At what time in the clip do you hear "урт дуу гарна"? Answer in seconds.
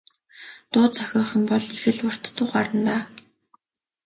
2.07-2.81